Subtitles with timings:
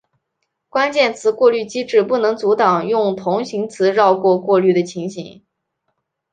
[0.67, 5.43] 关键词过滤机制不能阻挡用同形词绕过过滤的情形。